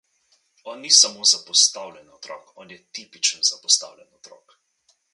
[0.71, 4.61] On ni samo zapostavljen otrok, on je tipičen zapostavljen otrok.